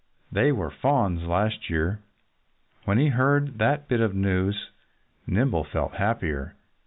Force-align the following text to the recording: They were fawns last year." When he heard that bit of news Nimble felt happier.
They 0.31 0.51
were 0.51 0.71
fawns 0.71 1.21
last 1.27 1.69
year." 1.69 1.99
When 2.85 2.97
he 2.97 3.09
heard 3.09 3.59
that 3.59 3.87
bit 3.87 4.01
of 4.01 4.15
news 4.15 4.71
Nimble 5.27 5.63
felt 5.63 5.93
happier. 5.93 6.55